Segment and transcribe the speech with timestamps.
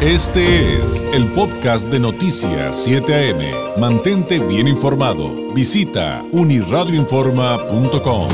[0.00, 0.44] Este
[0.76, 3.80] es el podcast de Noticias 7 AM.
[3.80, 5.52] Mantente bien informado.
[5.52, 8.28] Visita uniradioinforma.com.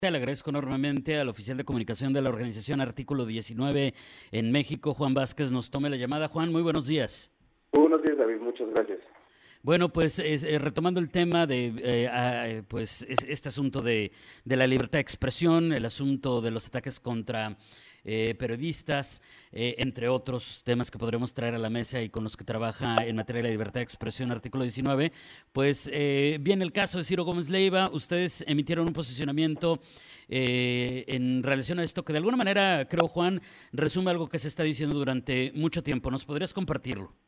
[0.00, 3.94] Le agradezco enormemente al oficial de comunicación de la organización Artículo 19
[4.32, 6.26] en México, Juan Vázquez, nos tome la llamada.
[6.26, 7.32] Juan, muy buenos días.
[7.72, 8.40] Buenos días, David.
[8.40, 8.98] Muchas gracias.
[9.62, 14.12] Bueno, pues eh, retomando el tema de eh, eh, pues este asunto de,
[14.44, 17.56] la libertad de expresión, el asunto de los ataques contra
[18.38, 19.20] periodistas,
[19.52, 23.16] entre otros temas que podremos traer a la mesa y con los que trabaja en
[23.16, 25.12] materia de la libertad de expresión, artículo 19,
[25.52, 25.90] pues
[26.40, 29.82] viene el caso de Ciro Gómez Leiva, ustedes emitieron un posicionamiento
[30.26, 34.62] en relación a esto que de alguna manera, creo Juan, resume algo que se está
[34.62, 36.10] diciendo durante mucho tiempo.
[36.10, 37.27] ¿Nos podrías compartirlo?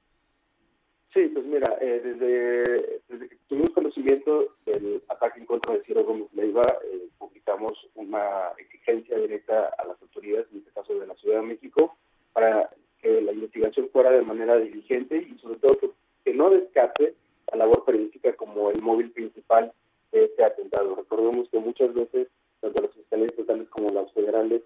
[1.12, 6.28] Sí, pues mira, eh, desde, que tuvimos conocimiento del ataque en contra de Ciro Gómez
[6.34, 11.40] Leiva, eh, publicamos una exigencia directa a las autoridades, en este caso de la Ciudad
[11.40, 11.96] de México,
[12.32, 12.70] para
[13.02, 15.90] que la investigación fuera de manera diligente y sobre todo que,
[16.32, 17.14] no descarte
[17.50, 19.72] la labor periodística como el móvil principal
[20.12, 20.94] de este atentado.
[20.94, 22.28] Recordemos que muchas veces,
[22.60, 24.62] tanto los fiscales estatales como los federales,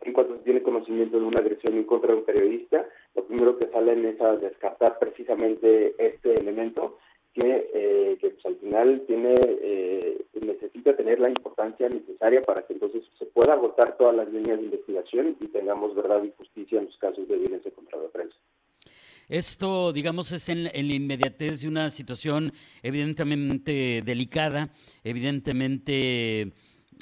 [0.00, 2.88] en cuanto se tiene conocimiento de una agresión en contra de un periodista,
[3.28, 6.98] primero que salen es a descartar precisamente este elemento
[7.34, 12.72] que, eh, que pues, al final tiene eh, necesita tener la importancia necesaria para que
[12.72, 16.86] entonces se pueda agotar todas las líneas de investigación y tengamos verdad y justicia en
[16.86, 18.36] los casos de violencia contra la prensa.
[19.28, 24.70] Esto, digamos, es en, en, la inmediatez de una situación evidentemente delicada,
[25.04, 26.52] evidentemente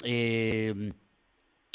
[0.03, 0.91] eh,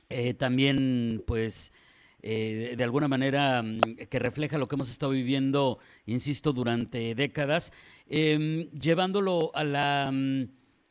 [0.08, 1.73] eh, también, pues,
[2.22, 7.72] eh, de alguna manera mm, que refleja lo que hemos estado viviendo, insisto, durante décadas,
[8.08, 10.48] em, llevándolo a la, mm,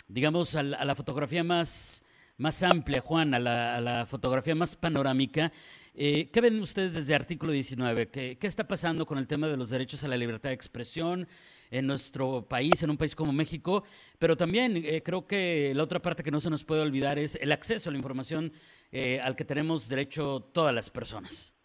[0.09, 2.03] digamos, a la, fotografía más,
[2.41, 5.51] más amplia, Juan, a la, fotografía más panorámica.
[5.93, 8.09] Eh, ¿Qué ven ustedes desde artículo 19?
[8.09, 11.27] ¿Qué, ¿Qué, está pasando con el tema de los derechos a la libertad de expresión
[11.69, 13.83] en nuestro país, en un país como México?
[14.17, 17.35] Pero también eh, creo que la otra parte que no se nos puede olvidar es
[17.35, 18.51] el acceso a la información
[18.91, 21.55] eh, al que tenemos derecho todas las personas.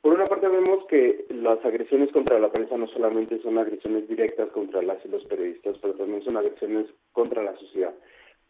[0.00, 4.50] Por una parte vemos que las agresiones contra la prensa no solamente son agresiones directas
[4.50, 7.94] contra las y los periodistas, pero también son agresiones contra la sociedad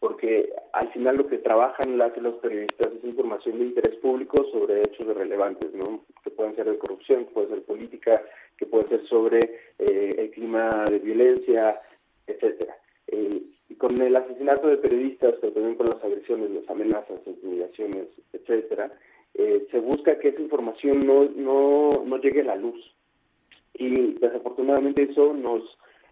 [0.03, 4.81] porque al final lo que trabajan las los periodistas es información de interés público sobre
[4.81, 6.03] hechos relevantes, ¿no?
[6.21, 8.21] que pueden ser de corrupción, que puede ser política,
[8.57, 9.39] que puede ser sobre
[9.79, 11.79] eh, el clima de violencia,
[12.27, 12.75] etcétera.
[13.07, 18.07] Eh, y con el asesinato de periodistas, pero también con las agresiones, las amenazas, intimidaciones,
[18.33, 18.91] etcétera,
[19.35, 22.93] eh, se busca que esa información no, no, no llegue a la luz.
[23.73, 25.63] Y desafortunadamente eso nos,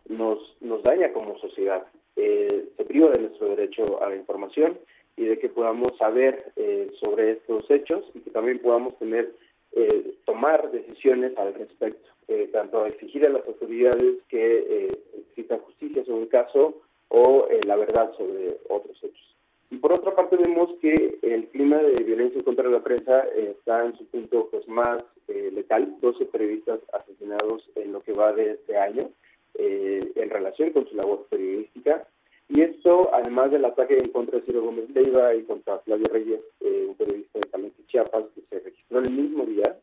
[0.09, 1.85] nos, nos daña como sociedad
[2.16, 4.78] eh, se priva de nuestro derecho a la información
[5.17, 9.34] y de que podamos saber eh, sobre estos hechos y que también podamos tener
[9.73, 16.23] eh, tomar decisiones al respecto, eh, tanto exigir a las autoridades que exista justicia sobre
[16.23, 19.35] el caso o la verdad sobre otros hechos.
[19.69, 23.97] Y por otra parte vemos que el clima de violencia contra la prensa está en
[23.97, 29.09] su punto pues más letal, 12 periodistas asesinados en lo que va de este año.
[29.56, 32.07] Eh, en relación con su labor periodística.
[32.50, 36.41] Y esto, además del ataque en contra de Ciro Gómez Leiva y contra Flavio Reyes,
[36.62, 39.78] eh, un periodista de Caliente Chiapas, que se registró el mismo día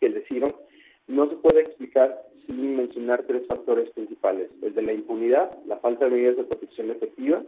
[0.00, 0.52] que el de
[1.08, 6.06] no se puede explicar sin mencionar tres factores principales, el de la impunidad, la falta
[6.06, 7.44] de medidas de protección efectivas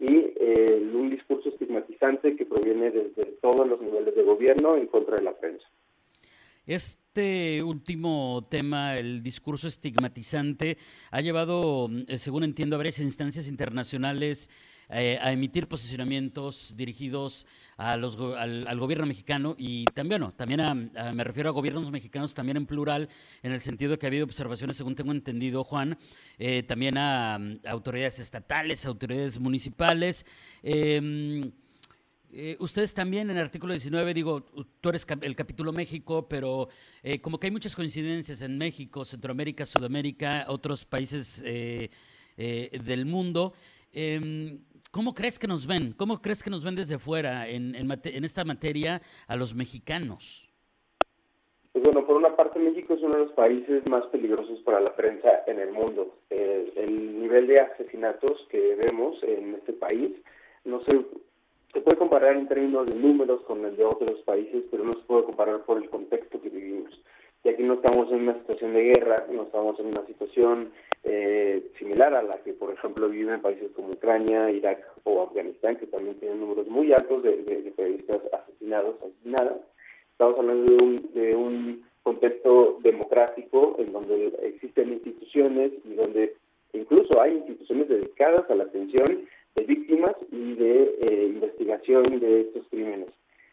[0.00, 5.16] y eh, un discurso estigmatizante que proviene desde todos los niveles de gobierno en contra
[5.16, 5.66] de la prensa.
[6.66, 10.78] Este último tema, el discurso estigmatizante,
[11.10, 14.48] ha llevado, eh, según entiendo, a varias instancias internacionales
[14.88, 21.24] eh, a emitir posicionamientos dirigidos a los, al, gobierno mexicano y también, no, también me
[21.24, 23.08] refiero a gobiernos mexicanos también en plural,
[23.42, 25.98] en el sentido de que ha habido observaciones, según tengo entendido, Juan,
[26.38, 30.24] eh, también a, a, autoridades estatales, autoridades municipales.
[30.62, 31.50] Eh,
[32.36, 34.42] eh, ustedes también en el artículo 19, digo,
[34.80, 36.66] tú eres el capítulo México, pero
[37.04, 41.90] eh, como que hay muchas coincidencias en México, Centroamérica, Sudamérica, otros países eh,
[42.36, 43.52] del mundo.
[43.92, 44.58] Em,
[44.90, 45.92] ¿Cómo crees que nos ven?
[45.96, 50.48] ¿Cómo crees que nos ven desde fuera en, en, esta materia a los mexicanos?
[51.72, 54.94] Pues bueno, por una parte México es uno de los países más peligrosos para la
[54.96, 56.18] prensa en el mundo.
[56.30, 60.12] el nivel de asesinatos que vemos en este país
[60.64, 60.96] no se
[61.74, 65.00] se puede comparar en términos de números con el de otros países, pero no se
[65.00, 66.98] puede comparar por el contexto que vivimos.
[67.42, 70.70] Y aquí no estamos en una situación de guerra, no estamos en una situación
[71.02, 75.86] eh, similar a la que, por ejemplo, viven países como Ucrania, Irak o Afganistán, que
[75.86, 77.32] también tienen números muy altos de,
[77.76, 79.56] periodistas asesinados, asesinadas.
[80.12, 86.36] Estamos hablando de un, de un contexto democrático en donde existen instituciones y donde
[86.72, 92.66] incluso hay instituciones dedicadas a la atención de víctimas y de eh, investigación de estos
[92.68, 93.10] crímenes.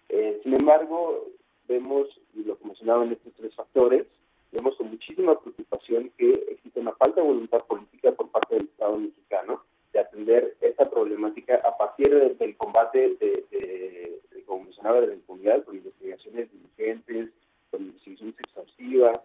[0.09, 1.27] Eh, sin embargo,
[1.68, 4.06] vemos, y lo que mencionaban estos tres factores,
[4.51, 8.98] vemos con muchísima preocupación que existe una falta de voluntad política por parte del Estado
[8.98, 9.63] mexicano
[9.94, 15.75] de atender esta problemática a partir del combate de, como mencionaba, de la impunidad, con
[15.75, 17.30] investigaciones diligentes,
[17.69, 19.19] con investigaciones exhaustivas,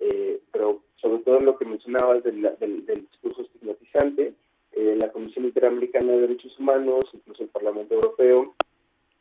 [0.00, 4.34] eh, pero sobre todo lo que mencionabas del, estigmatizante,
[4.72, 8.54] eh, la Comisión Interamericana de Derechos Humanos, incluso el Parlamento Europeo,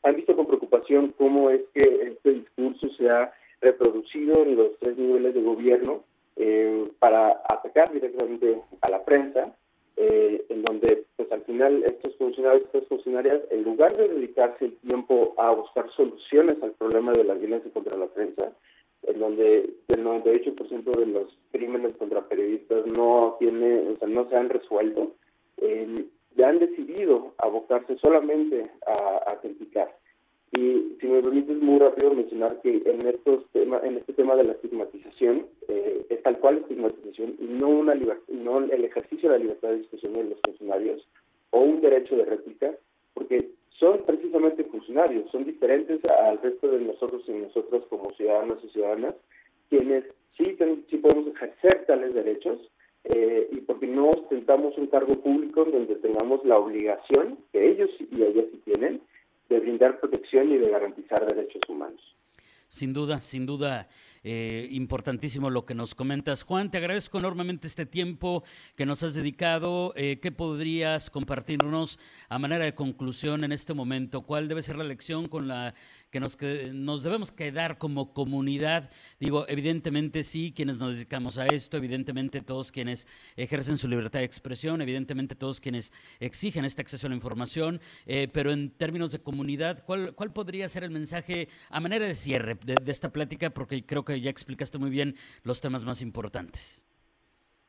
[0.04, 4.98] han visto con preocupación cómo es que este discurso se ha reproducido en los tres
[4.98, 6.04] niveles de gobierno
[6.36, 9.56] eh, para atacar directamente a la prensa,
[9.98, 14.78] eh, en donde pues al final estos funcionarios, estas funcionarias, en lugar de dedicarse el
[14.78, 18.54] tiempo a buscar soluciones al problema de la violencia contra la prensa,
[19.04, 24.36] en donde el 98% de los crímenes contra periodistas no tiene, o sea, no se
[24.36, 25.12] han resuelto,
[25.58, 26.06] eh,
[26.42, 29.96] ya han decidido abocarse solamente a, criticar.
[30.54, 34.46] Y si me permites muy rápido mencionar que en estos temas, en este tema de
[34.46, 37.94] la estigmatización, eh, es tal cual estigmatización y no una
[38.30, 41.08] no el ejercicio de la libertad de expresión de los funcionarios
[41.52, 42.72] o un derecho de réplica,
[43.14, 48.70] porque son precisamente funcionarios, son diferentes al resto de nosotros y nosotros como ciudadanos y
[48.70, 49.14] ciudadanas,
[49.70, 50.06] quienes
[50.38, 50.58] sí,
[50.90, 52.60] sí podemos ejercer tales derechos,
[53.06, 58.22] eh, y porque no ostentamos un cargo público donde tengamos la obligación, que ellos y
[58.22, 59.02] ellas sí tienen,
[59.50, 62.02] de brindar protección y de garantizar derechos humanos.
[62.72, 63.90] Sin duda, sin duda,
[64.24, 66.44] eh, importantísimo lo que nos comentas.
[66.44, 68.46] Juan, te agradezco enormemente este tiempo
[68.78, 69.92] que nos has dedicado.
[69.98, 74.22] Eh, ¿Qué podrías compartirnos a manera de conclusión en este momento?
[74.22, 75.74] ¿Cuál debe ser la lección con la
[76.12, 78.90] que nos, que nos debemos quedar como comunidad?
[79.20, 84.26] Digo, evidentemente sí, quienes nos dedicamos a esto, evidentemente todos quienes ejercen su libertad de
[84.26, 85.92] expresión, evidentemente todos quienes
[86.22, 90.70] exigen este acceso a la información, eh, pero en términos de comunidad, ¿cuál, ¿cuál podría
[90.70, 93.50] ser el mensaje a manera de cierre de, de esta plática?
[93.50, 96.86] Porque creo que ya explicaste muy bien los temas más importantes.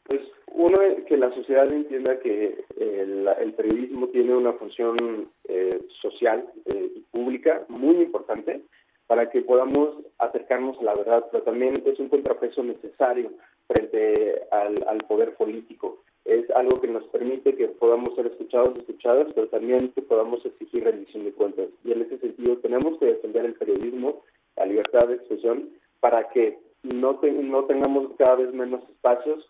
[0.05, 6.91] Pues uno que la sociedad entienda que el, periodismo tiene una función eh, social eh,
[6.97, 8.63] y pública muy importante
[9.07, 13.31] para que podamos acercarnos a la verdad, pero también es un contrapeso necesario
[13.67, 15.99] frente al, al poder político.
[16.25, 20.85] Es algo que nos permite que podamos ser escuchados escuchadas, pero también que podamos exigir
[20.85, 21.69] rendición de cuentas.
[21.85, 24.23] Y en ese sentido tenemos que defender el periodismo,
[24.57, 29.45] la libertad de expresión, para que no, no tengamos cada vez menos espacios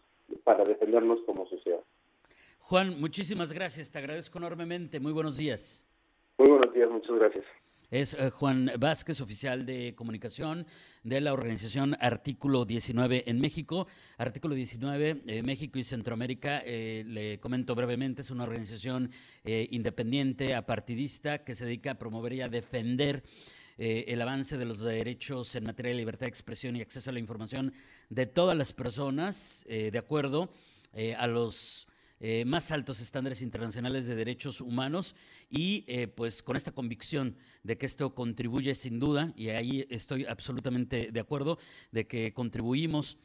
[0.44, 1.80] para defendernos como sociedad.
[2.58, 5.00] Juan, muchísimas gracias, te agradezco enormemente.
[5.00, 5.84] Muy buenos días.
[6.38, 7.44] Muy buenos días, muchas gracias.
[7.90, 10.64] Es eh, Juan Vázquez, oficial de comunicación
[11.02, 13.86] de la organización Artículo 19 en México.
[14.16, 19.10] Artículo 19, eh, México y Centroamérica, eh, le comento brevemente, es una organización
[19.44, 23.24] independiente, apartidista, que se dedica a promover y a defender
[23.78, 27.12] eh, el avance de los derechos en materia de libertad de expresión y acceso a
[27.12, 27.72] la información
[28.10, 30.50] de todas las personas, eh, de acuerdo
[30.92, 31.86] eh, a los
[32.46, 35.16] más altos estándares internacionales de derechos humanos
[35.50, 35.84] y
[36.14, 41.18] pues con esta convicción de que esto contribuye sin duda, y ahí estoy absolutamente de
[41.18, 41.58] acuerdo,
[41.90, 43.18] de que contribuimos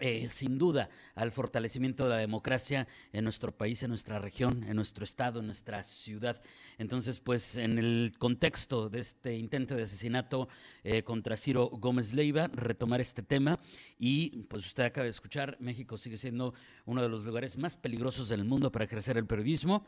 [0.00, 4.76] eh, sin duda al fortalecimiento de la democracia en nuestro país, en nuestra región, en
[4.76, 6.40] nuestro estado, en nuestra ciudad.
[6.78, 10.48] Entonces, pues en el contexto de este intento de asesinato
[10.84, 13.60] eh, contra Ciro Gómez Leiva, retomar este tema
[13.98, 16.54] y pues usted acaba de escuchar, México sigue siendo
[16.86, 19.84] uno de los lugares más peligrosos del mundo para ejercer el periodismo.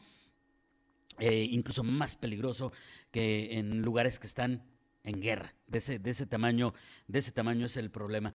[1.19, 2.73] Eh, incluso más peligroso
[3.11, 4.62] que en lugares que están
[5.05, 5.55] en guerra.
[5.67, 6.75] De ese, de ese tamaño,
[7.07, 8.35] de ese tamaño es el problema.